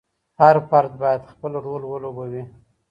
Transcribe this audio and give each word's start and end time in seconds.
هر 0.39 0.55
فرد 0.69 0.91
باید 1.01 1.21
خپل 1.31 1.51
رول 1.65 1.83
ولوبوي. 1.91 2.43